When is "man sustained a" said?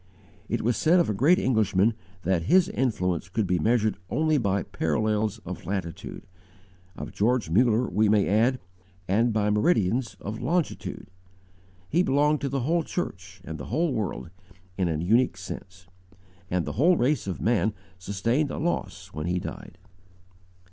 17.39-18.57